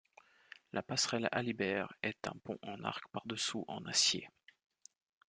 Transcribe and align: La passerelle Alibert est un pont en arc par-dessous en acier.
La 0.73 0.81
passerelle 0.81 1.29
Alibert 1.31 1.93
est 2.01 2.27
un 2.27 2.33
pont 2.43 2.57
en 2.63 2.83
arc 2.83 3.07
par-dessous 3.11 3.65
en 3.67 3.85
acier. 3.85 4.27